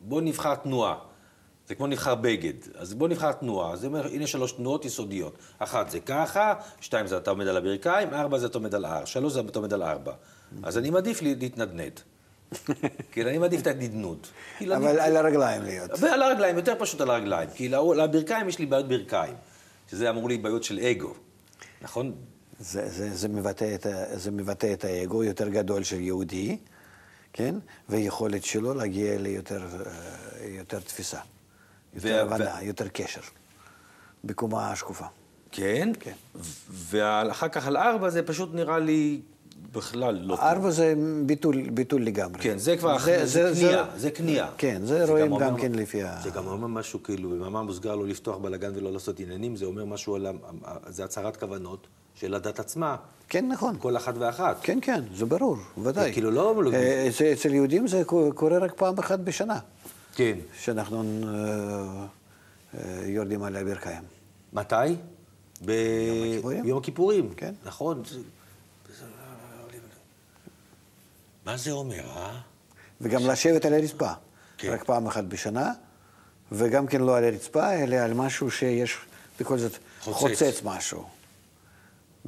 [0.08, 0.94] בוא נבחר תנועה.
[1.68, 2.52] זה כמו נבחר בגד.
[2.74, 3.76] אז בוא נבחר תנועה.
[3.76, 5.38] זה אומר, הנה שלוש תנועות יסודיות.
[5.58, 9.04] אחת זה ככה, שתיים זה אתה עומד על הברכיים, ארבע זה אתה עומד על הר,
[9.04, 10.12] שלוש זה אתה עומד על ארבע.
[10.62, 12.00] אז אני מעדיף להתנדנד.
[13.12, 14.26] כאילו, אני מעדיף את הנדנוד.
[14.76, 15.90] אבל על הרגליים להיות.
[16.00, 17.50] ועל הרגליים, יותר פשוט על הרגליים.
[17.54, 19.34] כי לברכיים יש לי בעיות ברכיים.
[19.90, 21.14] שזה אמור לי בעיות של אגו,
[21.82, 22.12] נכון?
[22.58, 26.58] זה, זה, זה, מבטא את, זה מבטא את האגו יותר גדול של יהודי.
[27.36, 27.54] כן?
[27.88, 29.62] ויכולת שלו להגיע ליותר
[30.42, 31.18] יותר תפיסה,
[31.94, 33.20] יותר הבנה, יותר קשר,
[34.24, 35.04] בקומה השקופה.
[35.52, 35.92] כן?
[36.00, 36.12] כן.
[36.70, 39.20] ואחר כך על ארבע זה פשוט נראה לי
[39.72, 40.34] בכלל לא...
[40.34, 40.94] ארבע זה
[41.26, 42.42] ביטול, ביטול לגמרי.
[42.42, 44.50] כן, זה כבר, זה, זה, זה קנייה, זה, זה קנייה.
[44.58, 46.20] כן, זה, זה רואים גם, גם כן לפי ה...
[46.22, 49.84] זה גם אומר משהו, כאילו, במאמר מוסגר לא לפתוח בלאגן ולא לעשות עניינים, זה אומר
[49.84, 50.26] משהו על...
[50.88, 51.86] זה הצהרת כוונות
[52.20, 52.96] של הדת עצמה.
[53.28, 53.76] כן, נכון.
[53.78, 54.56] כל אחת ואחת.
[54.62, 56.12] כן, כן, זה ברור, ודאי.
[56.12, 56.62] כאילו לא...
[56.74, 58.02] אה, זה, אצל יהודים זה
[58.34, 59.58] קורה רק פעם אחת בשנה.
[60.14, 60.38] כן.
[60.60, 62.06] שאנחנו אה,
[62.74, 64.02] אה, יורדים על הברכיים.
[64.52, 64.74] מתי?
[65.60, 67.34] ביום הכיפורים.
[67.36, 67.54] כן.
[67.64, 68.02] נכון.
[71.46, 72.40] מה זה אומר, אה?
[73.00, 74.10] וגם לשבת על הרצפה.
[74.58, 74.72] כן.
[74.72, 75.72] רק פעם אחת בשנה,
[76.52, 78.96] וגם כן לא על הרצפה, אלא על משהו שיש
[79.40, 81.15] בכל זאת חוצץ, חוצץ משהו.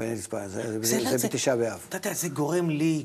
[0.00, 1.86] הרצפה, זה, זה, זה, זה בתשעה באב.
[1.88, 3.04] אתה יודע, זה גורם לי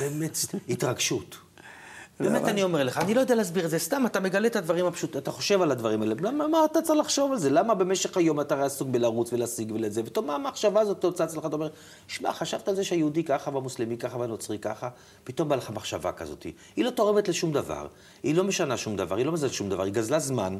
[0.00, 1.36] באמת התרגשות.
[2.20, 4.86] באמת אני אומר לך, אני לא יודע להסביר את זה, סתם אתה מגלה את הדברים
[4.86, 7.50] הפשוטים, אתה חושב על הדברים האלה, למה מה אתה צריך לחשוב על זה?
[7.50, 10.00] למה במשך היום אתה עסוק בלרוץ ולהשיג ולזה?
[10.04, 11.68] ופתאום מה המחשבה הזאת תוצץ לך, אתה אומר,
[12.08, 14.88] שמע, חשבת על זה שהיהודי ככה והמוסלמי ככה והנוצרי ככה?
[15.24, 16.46] פתאום בא לך מחשבה כזאת.
[16.76, 17.86] היא לא תורמת לשום דבר,
[18.22, 20.58] היא לא משנה שום דבר, היא לא מזלת שום דבר, היא גזלה זמן.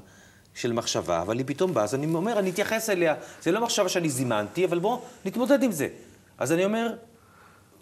[0.58, 3.14] של מחשבה, אבל היא פתאום באה, אז אני אומר, אני אתייחס אליה.
[3.42, 5.88] זה לא מחשבה שאני זימנתי, אבל בואו נתמודד עם זה.
[6.38, 6.94] אז אני אומר,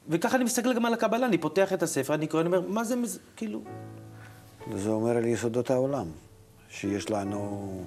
[0.09, 2.85] וככה אני מסתכל גם על הקבלה, אני פותח את הספר, אני קורא, אני אומר, מה
[2.85, 2.95] זה,
[3.37, 3.61] כאילו...
[4.75, 6.07] זה אומר על יסודות העולם,
[6.71, 7.85] שיש לנו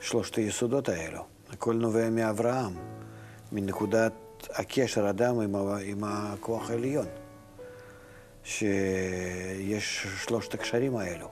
[0.00, 1.24] שלושת היסודות האלו.
[1.50, 2.72] הכל נובע מאברהם,
[3.52, 4.12] מנקודת
[4.50, 7.06] הקשר אדם עם, עם הכוח העליון.
[8.44, 11.28] שיש שלושת הקשרים האלו,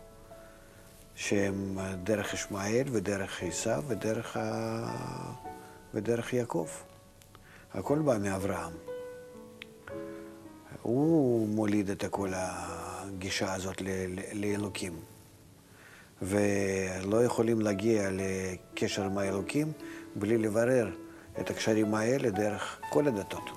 [1.16, 5.46] שהם דרך ישמעאל ודרך עשיו ודרך, ה...
[5.94, 6.68] ודרך יעקב.
[7.74, 8.72] הכל בא מאברהם.
[10.82, 13.82] הוא מוליד את כל הגישה הזאת
[14.32, 15.00] לאלוקים.
[16.22, 19.72] ולא יכולים להגיע לקשר עם האלוקים
[20.16, 20.90] בלי לברר
[21.40, 23.50] את הקשרים האלה דרך כל הדתות.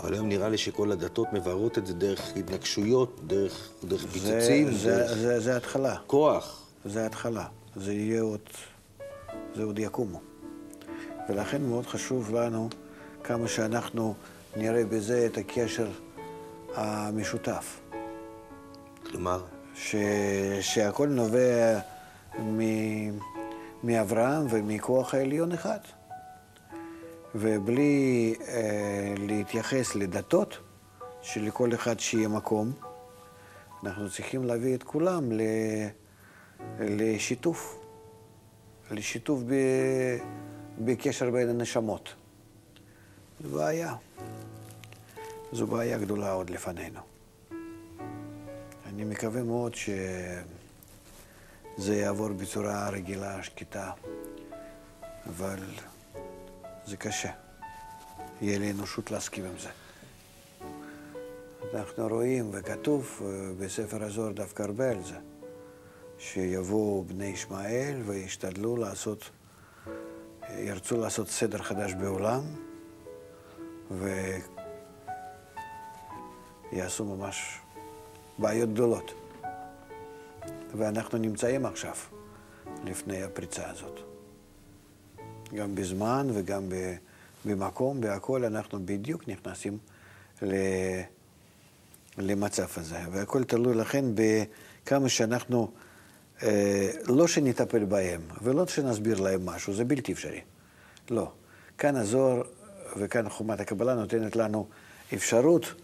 [0.00, 4.72] אבל היום נראה לי שכל הדתות מבררות את זה דרך התנגשויות, דרך, דרך פיצוצים.
[4.72, 5.08] זה, דרך...
[5.08, 5.96] זה, זה, זה התחלה.
[6.06, 6.66] כוח.
[6.84, 7.44] זה התחלה.
[7.76, 8.40] זה יהיה עוד...
[9.56, 10.20] זה עוד יקומו.
[11.28, 12.68] ולכן מאוד חשוב לנו
[13.24, 14.14] כמה שאנחנו
[14.56, 15.88] נראה בזה את הקשר
[16.74, 17.80] המשותף.
[19.10, 19.42] כלומר?
[19.74, 19.96] ש...
[20.60, 21.78] שהכל נובע
[22.38, 22.60] מ...
[23.84, 25.78] מאברהם ומכוח העליון אחד.
[27.34, 30.58] ובלי אה, להתייחס לדתות,
[31.22, 32.72] שלכל אחד שיהיה מקום,
[33.84, 35.40] אנחנו צריכים להביא את כולם ל...
[36.80, 37.78] לשיתוף,
[38.90, 39.54] לשיתוף ב...
[40.78, 42.14] בקשר בין הנשמות.
[43.40, 43.94] זו בעיה.
[45.52, 47.00] זו בעיה גדולה עוד לפנינו.
[48.86, 53.90] אני מקווה מאוד שזה יעבור בצורה רגילה, שקטה,
[55.26, 55.58] אבל
[56.86, 57.30] זה קשה.
[58.40, 59.68] יהיה לי אנושות להסכים עם זה.
[61.74, 65.16] אנחנו רואים, וכתוב אה, בספר הזוהר דווקא הרבה על זה,
[66.18, 69.30] שיבואו בני ישמעאל וישתדלו לעשות,
[70.50, 72.42] ירצו לעשות סדר חדש בעולם,
[76.72, 77.58] ויעשו ממש
[78.38, 79.12] בעיות גדולות.
[80.74, 81.94] ואנחנו נמצאים עכשיו
[82.84, 84.09] לפני הפריצה הזאת.
[85.54, 86.62] גם בזמן וגם
[87.44, 89.78] במקום, בהכל אנחנו בדיוק נכנסים
[92.18, 92.98] למצב הזה.
[93.10, 95.70] והכל תלוי לכן בכמה שאנחנו,
[96.42, 100.40] אה, לא שנטפל בהם ולא שנסביר להם משהו, זה בלתי אפשרי.
[101.10, 101.32] לא.
[101.78, 102.42] כאן הזוהר
[102.96, 104.66] וכאן חומת הקבלה נותנת לנו
[105.14, 105.74] אפשרות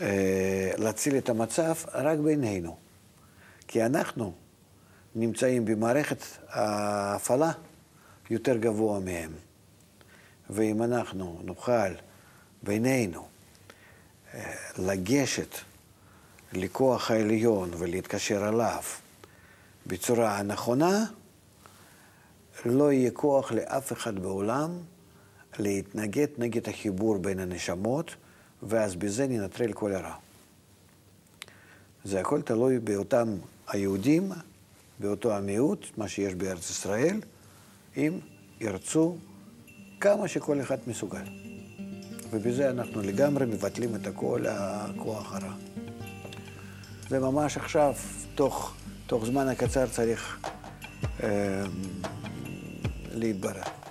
[0.00, 2.76] אה, להציל את המצב רק בינינו.
[3.68, 4.32] כי אנחנו
[5.14, 7.52] נמצאים במערכת ההפעלה
[8.30, 9.32] יותר גבוה מהם.
[10.50, 11.94] ואם אנחנו נוכל
[12.62, 13.26] בינינו
[14.34, 15.54] אה, לגשת
[16.52, 18.82] לכוח העליון ולהתקשר אליו
[19.86, 21.04] בצורה הנכונה,
[22.64, 24.78] לא יהיה כוח לאף אחד בעולם
[25.58, 28.14] להתנגד נגד החיבור בין הנשמות,
[28.62, 30.14] ואז בזה ננטרל כל הרע.
[32.04, 33.28] זה הכל תלוי באותם
[33.68, 34.32] היהודים,
[35.00, 37.20] באותו המיעוט, מה שיש בארץ ישראל,
[37.96, 38.18] אם
[38.60, 39.16] ירצו
[40.00, 41.24] כמה שכל אחד מסוגל.
[42.30, 45.52] ובזה אנחנו לגמרי מבטלים את כל הכוח הרע.
[47.08, 47.94] זה ממש עכשיו,
[48.34, 48.74] תוך,
[49.06, 50.40] תוך זמן הקצר צריך
[51.22, 51.62] אה,
[53.12, 53.83] להתברר.